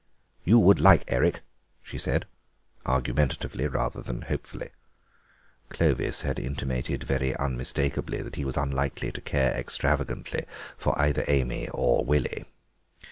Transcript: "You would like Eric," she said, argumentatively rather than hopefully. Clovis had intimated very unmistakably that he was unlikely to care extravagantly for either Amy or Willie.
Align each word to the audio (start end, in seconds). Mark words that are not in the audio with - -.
"You 0.43 0.57
would 0.57 0.79
like 0.79 1.03
Eric," 1.11 1.41
she 1.83 1.99
said, 1.99 2.25
argumentatively 2.87 3.67
rather 3.67 4.01
than 4.01 4.23
hopefully. 4.23 4.71
Clovis 5.69 6.21
had 6.21 6.39
intimated 6.39 7.03
very 7.03 7.37
unmistakably 7.37 8.23
that 8.23 8.33
he 8.35 8.43
was 8.43 8.57
unlikely 8.57 9.11
to 9.11 9.21
care 9.21 9.51
extravagantly 9.53 10.45
for 10.75 10.99
either 10.99 11.23
Amy 11.27 11.69
or 11.69 12.03
Willie. 12.03 12.45